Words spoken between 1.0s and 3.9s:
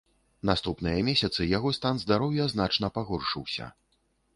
месяцы яго стан здароўя значна пагоршыўся.